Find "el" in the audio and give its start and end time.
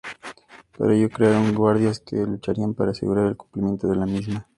3.27-3.37